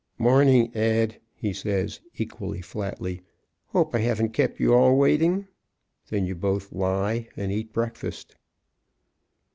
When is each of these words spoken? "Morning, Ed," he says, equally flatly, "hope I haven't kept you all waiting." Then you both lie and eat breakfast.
"Morning, 0.17 0.75
Ed," 0.75 1.19
he 1.35 1.53
says, 1.53 1.99
equally 2.17 2.59
flatly, 2.59 3.21
"hope 3.67 3.93
I 3.93 3.99
haven't 3.99 4.33
kept 4.33 4.59
you 4.59 4.73
all 4.73 4.97
waiting." 4.97 5.47
Then 6.09 6.25
you 6.25 6.33
both 6.33 6.73
lie 6.73 7.27
and 7.37 7.51
eat 7.51 7.71
breakfast. 7.71 8.35